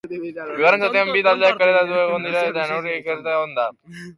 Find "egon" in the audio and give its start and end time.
2.07-2.27, 3.39-3.55